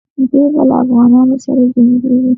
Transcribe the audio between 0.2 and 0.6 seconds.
دی